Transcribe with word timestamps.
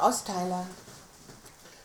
Ostthailand. 0.00 0.68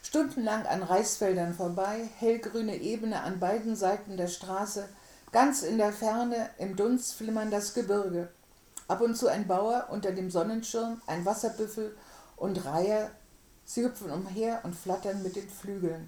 Stundenlang 0.04 0.68
an 0.68 0.84
Reisfeldern 0.84 1.56
vorbei, 1.56 2.08
hellgrüne 2.20 2.76
Ebene 2.76 3.24
an 3.24 3.40
beiden 3.40 3.76
Seiten 3.76 4.18
der 4.18 4.28
Straße, 4.28 4.88
ganz 5.32 5.64
in 5.64 5.80
der 5.80 5.92
Ferne 5.92 6.52
im 6.60 6.76
Dunst 6.76 7.16
flimmern 7.16 7.50
das 7.50 7.74
Gebirge. 7.74 8.30
Ab 8.88 9.02
und 9.02 9.18
zu 9.18 9.30
ein 9.30 9.48
Bauer 9.48 9.88
unter 9.90 10.12
dem 10.12 10.30
Sonnenschirm, 10.30 11.02
ein 11.08 11.26
Wasserbüffel 11.26 11.98
und 12.36 12.64
Reiher, 12.66 13.10
sie 13.66 13.84
hüpfen 13.84 14.12
umher 14.12 14.60
und 14.62 14.76
flattern 14.76 15.24
mit 15.24 15.36
den 15.36 15.50
Flügeln. 15.50 16.08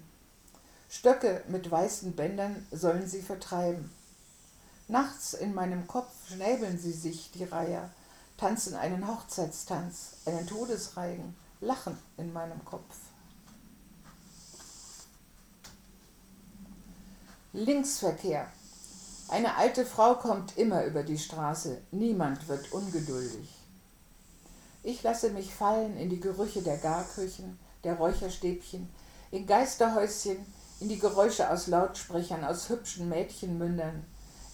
Stöcke 0.88 1.42
mit 1.48 1.68
weißen 1.68 2.14
Bändern 2.14 2.68
sollen 2.70 3.08
sie 3.08 3.20
vertreiben. 3.20 3.90
Nachts 4.86 5.34
in 5.34 5.54
meinem 5.54 5.88
Kopf 5.88 6.12
schnäbeln 6.28 6.78
sie 6.78 6.92
sich, 6.92 7.32
die 7.32 7.42
Reiher, 7.42 7.90
tanzen 8.36 8.76
einen 8.76 9.08
Hochzeitstanz, 9.08 10.18
einen 10.24 10.46
Todesreigen 10.46 11.34
Lachen 11.60 11.98
in 12.18 12.32
meinem 12.32 12.62
Kopf. 12.64 12.96
Linksverkehr. 17.54 18.46
Eine 19.28 19.56
alte 19.56 19.86
Frau 19.86 20.16
kommt 20.16 20.58
immer 20.58 20.84
über 20.84 21.02
die 21.02 21.18
Straße, 21.18 21.80
niemand 21.90 22.46
wird 22.48 22.70
ungeduldig. 22.72 23.48
Ich 24.82 25.02
lasse 25.02 25.30
mich 25.30 25.54
fallen 25.54 25.96
in 25.96 26.10
die 26.10 26.20
Gerüche 26.20 26.60
der 26.60 26.76
Garküchen, 26.76 27.58
der 27.84 27.94
Räucherstäbchen, 27.94 28.88
in 29.30 29.46
Geisterhäuschen, 29.46 30.36
in 30.80 30.90
die 30.90 30.98
Geräusche 30.98 31.50
aus 31.50 31.66
Lautsprechern, 31.68 32.44
aus 32.44 32.68
hübschen 32.68 33.08
Mädchenmündern, 33.08 34.04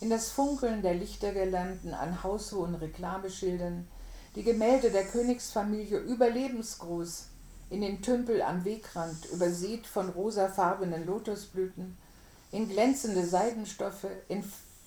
in 0.01 0.09
das 0.09 0.31
Funkeln 0.31 0.83
der 0.83 0.95
Lichtergirlanden 0.95 1.95
an 1.95 2.23
haushohen 2.23 2.77
Reklameschildern, 2.77 3.89
die 4.35 4.43
Gemälde 4.43 4.91
der 4.91 5.05
Königsfamilie 5.05 5.99
überlebensgroß 5.99 7.27
in 7.71 7.81
den 7.81 8.03
Tümpel 8.03 8.43
am 8.43 8.65
Wegrand, 8.65 9.27
übersät 9.27 9.87
von 9.87 10.09
rosafarbenen 10.11 11.07
Lotusblüten, 11.07 11.97
in 12.51 12.69
glänzende 12.69 13.27
Seidenstoffe, 13.27 14.07
in 14.29 14.45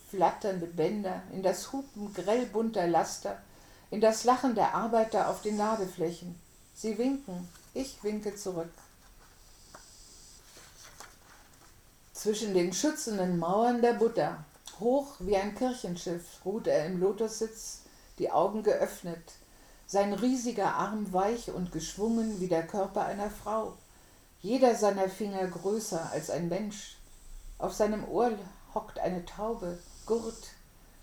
flatternde 0.09 0.67
Bänder, 0.67 1.23
in 1.33 1.43
das 1.43 1.71
Hupen 1.71 2.13
grell 2.13 2.45
bunter 2.45 2.87
Laster, 2.87 3.39
in 3.91 4.01
das 4.01 4.23
Lachen 4.23 4.55
der 4.55 4.73
Arbeiter 4.75 5.29
auf 5.29 5.41
den 5.41 5.57
Ladeflächen. 5.57 6.39
Sie 6.73 6.97
winken, 6.97 7.47
ich 7.73 8.03
winke 8.03 8.35
zurück. 8.35 8.71
Zwischen 12.13 12.53
den 12.53 12.73
schützenden 12.73 13.37
Mauern 13.37 13.81
der 13.81 13.93
Buddha, 13.93 14.43
hoch 14.79 15.15
wie 15.19 15.35
ein 15.35 15.55
Kirchenschiff, 15.55 16.23
ruht 16.43 16.67
er 16.67 16.87
im 16.87 16.99
Lotussitz 16.99 17.84
die 18.19 18.31
Augen 18.31 18.63
geöffnet, 18.63 19.33
sein 19.87 20.13
riesiger 20.13 20.73
Arm 20.75 21.11
weich 21.13 21.51
und 21.51 21.71
geschwungen 21.71 22.39
wie 22.39 22.47
der 22.47 22.65
Körper 22.65 23.05
einer 23.05 23.29
Frau, 23.29 23.73
jeder 24.41 24.75
seiner 24.75 25.09
Finger 25.09 25.47
größer 25.47 26.11
als 26.11 26.29
ein 26.29 26.49
Mensch. 26.49 26.97
Auf 27.57 27.73
seinem 27.73 28.07
Ohr 28.07 28.31
hockt 28.73 28.99
eine 28.99 29.25
Taube, 29.25 29.79
Gurt. 30.05 30.49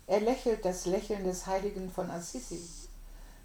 Er 0.07 0.21
lächelt 0.21 0.63
das 0.65 0.85
Lächeln 0.85 1.23
des 1.23 1.45
Heiligen 1.47 1.91
von 1.91 2.09
Assisi. 2.09 2.61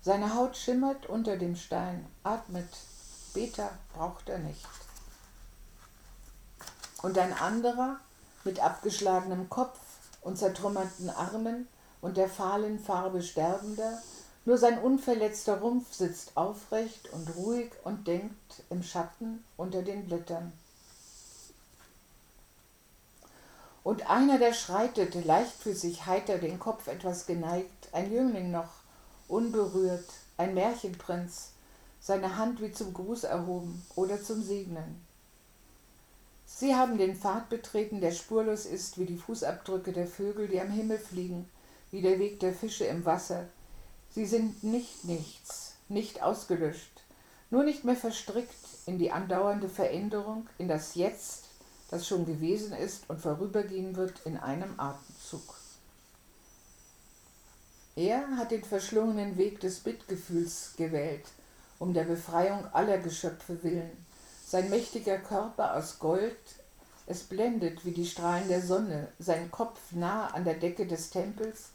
Seine 0.02 0.34
Haut 0.34 0.56
schimmert 0.56 1.06
unter 1.06 1.36
dem 1.36 1.56
Stein, 1.56 2.06
atmet. 2.22 2.68
Beter 3.34 3.70
braucht 3.94 4.28
er 4.28 4.38
nicht. 4.38 4.66
Und 7.02 7.18
ein 7.18 7.32
anderer, 7.32 7.98
mit 8.44 8.60
abgeschlagenem 8.60 9.48
Kopf 9.48 9.78
und 10.20 10.38
zertrümmerten 10.38 11.10
Armen, 11.10 11.68
und 12.00 12.16
der 12.16 12.28
fahlen 12.28 12.78
Farbe 12.78 13.22
sterbender, 13.22 14.02
nur 14.44 14.56
sein 14.56 14.78
unverletzter 14.78 15.60
Rumpf 15.60 15.92
sitzt 15.92 16.36
aufrecht 16.36 17.12
und 17.12 17.36
ruhig 17.36 17.70
und 17.84 18.06
denkt 18.06 18.62
im 18.70 18.82
Schatten 18.82 19.44
unter 19.56 19.82
den 19.82 20.06
Blättern. 20.06 20.52
Und 23.84 24.08
einer, 24.10 24.38
der 24.38 24.52
schreitet, 24.52 25.24
leichtfüßig, 25.24 26.06
heiter, 26.06 26.38
den 26.38 26.58
Kopf 26.58 26.88
etwas 26.88 27.26
geneigt, 27.26 27.88
ein 27.92 28.12
Jüngling 28.12 28.50
noch, 28.50 28.70
unberührt, 29.28 30.08
ein 30.36 30.54
Märchenprinz, 30.54 31.50
seine 32.00 32.36
Hand 32.36 32.60
wie 32.60 32.72
zum 32.72 32.94
Gruß 32.94 33.24
erhoben 33.24 33.84
oder 33.96 34.22
zum 34.22 34.42
Segnen. 34.42 35.04
Sie 36.46 36.74
haben 36.74 36.96
den 36.96 37.16
Pfad 37.16 37.50
betreten, 37.50 38.00
der 38.00 38.12
spurlos 38.12 38.64
ist 38.64 38.98
wie 38.98 39.04
die 39.04 39.18
Fußabdrücke 39.18 39.92
der 39.92 40.06
Vögel, 40.06 40.48
die 40.48 40.60
am 40.60 40.70
Himmel 40.70 40.98
fliegen, 40.98 41.48
wie 41.90 42.02
der 42.02 42.18
Weg 42.18 42.40
der 42.40 42.52
Fische 42.52 42.84
im 42.84 43.04
Wasser. 43.04 43.46
Sie 44.10 44.26
sind 44.26 44.62
nicht 44.62 45.04
nichts, 45.04 45.74
nicht 45.88 46.22
ausgelöscht, 46.22 47.02
nur 47.50 47.64
nicht 47.64 47.84
mehr 47.84 47.96
verstrickt 47.96 48.54
in 48.86 48.98
die 48.98 49.10
andauernde 49.10 49.68
Veränderung, 49.68 50.48
in 50.58 50.68
das 50.68 50.94
Jetzt, 50.94 51.44
das 51.90 52.06
schon 52.06 52.26
gewesen 52.26 52.72
ist 52.72 53.08
und 53.08 53.20
vorübergehen 53.20 53.96
wird 53.96 54.20
in 54.24 54.36
einem 54.36 54.78
Atemzug. 54.78 55.54
Er 57.96 58.36
hat 58.36 58.52
den 58.52 58.62
verschlungenen 58.62 59.36
Weg 59.38 59.58
des 59.60 59.80
Bittgefühls 59.80 60.74
gewählt, 60.76 61.24
um 61.78 61.94
der 61.94 62.04
Befreiung 62.04 62.64
aller 62.72 62.98
Geschöpfe 62.98 63.62
willen. 63.64 64.06
Sein 64.46 64.70
mächtiger 64.70 65.18
Körper 65.18 65.74
aus 65.74 65.98
Gold, 65.98 66.36
es 67.06 67.24
blendet 67.24 67.84
wie 67.84 67.90
die 67.90 68.06
Strahlen 68.06 68.48
der 68.48 68.62
Sonne, 68.62 69.08
sein 69.18 69.50
Kopf 69.50 69.80
nah 69.92 70.28
an 70.28 70.44
der 70.44 70.54
Decke 70.54 70.86
des 70.86 71.10
Tempels, 71.10 71.70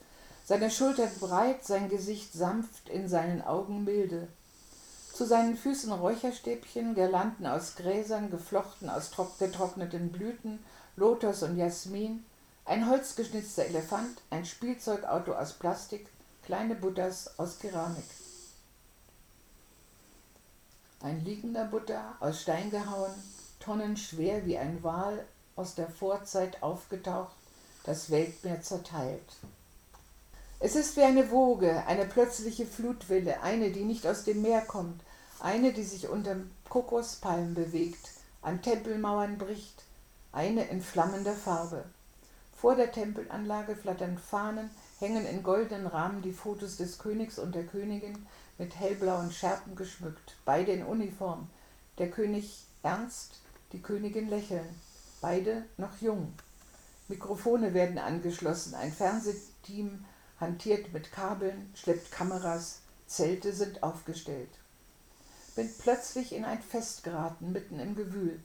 seine 0.54 0.70
Schultern 0.70 1.10
breit, 1.20 1.66
sein 1.66 1.90
Gesicht 1.90 2.32
sanft, 2.32 2.88
in 2.88 3.10
seinen 3.10 3.42
Augen 3.42 3.86
milde. 3.86 4.28
Zu 5.12 5.26
seinen 5.26 5.58
Füßen 5.58 5.92
Räucherstäbchen, 5.92 6.94
Girlanden 6.94 7.48
aus 7.48 7.76
Gräsern, 7.76 8.30
geflochten 8.30 8.88
aus 8.88 9.10
getrockneten 9.40 10.12
Blüten, 10.12 10.64
Lotus 10.96 11.42
und 11.42 11.58
Jasmin, 11.58 12.24
ein 12.66 12.88
holzgeschnitzter 12.88 13.66
Elefant, 13.66 14.22
ein 14.30 14.46
Spielzeugauto 14.46 15.34
aus 15.34 15.54
Plastik, 15.54 16.06
kleine 16.46 16.76
Buddhas 16.76 17.40
aus 17.40 17.58
Keramik. 17.58 18.06
Ein 21.02 21.26
liegender 21.26 21.66
Buddha 21.66 22.16
aus 22.20 22.44
Stein 22.44 22.70
gehauen, 22.70 23.16
tonnenschwer 23.60 24.46
wie 24.46 24.60
ein 24.60 24.84
Wal 24.84 25.26
aus 25.56 25.74
der 25.74 25.90
Vorzeit 25.90 26.62
aufgetaucht, 26.62 27.34
das 27.86 28.12
Weltmeer 28.12 28.62
zerteilt. 28.62 29.34
Es 30.66 30.78
ist 30.78 30.96
wie 30.96 31.02
eine 31.02 31.30
Woge, 31.30 31.86
eine 31.88 32.06
plötzliche 32.06 32.66
Flutwelle, 32.66 33.42
eine, 33.42 33.72
die 33.72 33.84
nicht 33.84 34.08
aus 34.08 34.24
dem 34.24 34.42
Meer 34.42 34.62
kommt, 34.62 35.04
eine, 35.42 35.74
die 35.74 35.84
sich 35.84 36.08
unter 36.08 36.38
Kokospalmen 36.70 37.54
bewegt, 37.54 38.12
an 38.42 38.62
Tempelmauern 38.62 39.38
bricht, 39.38 39.84
eine 40.32 40.64
in 40.70 40.82
flammender 40.82 41.34
Farbe. 41.34 41.84
Vor 42.56 42.76
der 42.76 42.94
Tempelanlage 42.94 43.76
flattern 43.76 44.18
Fahnen, 44.18 44.70
hängen 45.00 45.26
in 45.26 45.44
goldenen 45.44 45.86
Rahmen 45.86 46.22
die 46.22 46.32
Fotos 46.32 46.78
des 46.78 46.98
Königs 46.98 47.40
und 47.40 47.54
der 47.56 47.66
Königin 47.66 48.26
mit 48.58 48.80
hellblauen 48.80 49.34
Schärpen 49.34 49.76
geschmückt, 49.76 50.38
beide 50.46 50.72
in 50.72 50.86
Uniform. 50.86 51.50
Der 51.98 52.10
König 52.10 52.66
ernst, 52.84 53.42
die 53.74 53.82
Königin 53.82 54.30
lächeln, 54.30 54.80
beide 55.20 55.66
noch 55.76 56.00
jung. 56.00 56.32
Mikrofone 57.10 57.74
werden 57.74 57.98
angeschlossen, 57.98 58.76
ein 58.76 58.94
Fernsehteam 58.94 60.06
hantiert 60.44 60.94
mit 60.94 61.12
Kabeln, 61.12 61.72
schleppt 61.74 62.12
Kameras, 62.12 62.82
Zelte 63.08 63.54
sind 63.54 63.82
aufgestellt. 63.82 64.50
Bin 65.56 65.70
plötzlich 65.80 66.34
in 66.34 66.46
ein 66.46 66.62
Fest 66.62 67.04
geraten, 67.04 67.52
mitten 67.52 67.80
im 67.80 67.96
Gewühl, 67.96 68.40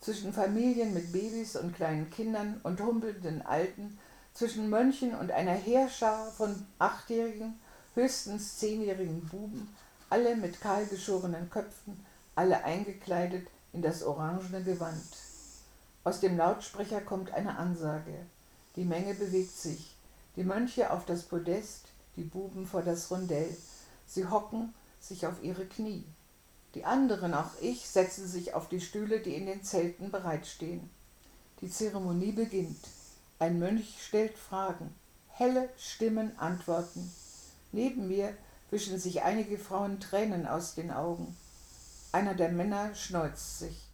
zwischen 0.00 0.32
Familien 0.32 0.94
mit 0.94 1.12
Babys 1.12 1.56
und 1.56 1.76
kleinen 1.76 2.10
Kindern 2.10 2.60
und 2.62 2.80
humpelnden 2.80 3.42
Alten, 3.42 3.98
zwischen 4.34 4.70
Mönchen 4.70 5.14
und 5.14 5.30
einer 5.30 5.52
Heerschar 5.52 6.30
von 6.32 6.66
achtjährigen, 6.78 7.60
höchstens 7.94 8.58
zehnjährigen 8.58 9.26
Buben, 9.28 9.68
alle 10.08 10.36
mit 10.36 10.60
kahlgeschorenen 10.60 11.50
Köpfen, 11.50 12.04
alle 12.34 12.64
eingekleidet 12.64 13.46
in 13.72 13.82
das 13.82 14.02
orangene 14.02 14.62
Gewand. 14.62 15.04
Aus 16.04 16.20
dem 16.20 16.36
Lautsprecher 16.36 17.02
kommt 17.02 17.32
eine 17.32 17.58
Ansage. 17.58 18.14
Die 18.76 18.84
Menge 18.84 19.14
bewegt 19.14 19.56
sich 19.56 19.94
die 20.36 20.44
Mönche 20.44 20.90
auf 20.90 21.04
das 21.04 21.22
Podest, 21.22 21.86
die 22.16 22.24
Buben 22.24 22.66
vor 22.66 22.82
das 22.82 23.10
Rondell. 23.10 23.56
Sie 24.06 24.26
hocken 24.26 24.74
sich 25.00 25.26
auf 25.26 25.42
ihre 25.42 25.66
Knie. 25.66 26.04
Die 26.74 26.84
anderen, 26.84 27.34
auch 27.34 27.50
ich, 27.60 27.88
setzen 27.88 28.26
sich 28.26 28.54
auf 28.54 28.68
die 28.68 28.80
Stühle, 28.80 29.20
die 29.20 29.34
in 29.34 29.46
den 29.46 29.62
Zelten 29.62 30.10
bereitstehen. 30.10 30.88
Die 31.60 31.68
Zeremonie 31.68 32.32
beginnt. 32.32 32.88
Ein 33.38 33.58
Mönch 33.58 33.96
stellt 34.00 34.38
Fragen. 34.38 34.94
Helle 35.28 35.68
Stimmen 35.76 36.38
antworten. 36.38 37.12
Neben 37.72 38.08
mir 38.08 38.34
wischen 38.70 38.98
sich 38.98 39.22
einige 39.22 39.58
Frauen 39.58 40.00
Tränen 40.00 40.46
aus 40.46 40.74
den 40.74 40.90
Augen. 40.90 41.36
Einer 42.10 42.34
der 42.34 42.50
Männer 42.50 42.94
schneuzt 42.94 43.58
sich. 43.58 43.91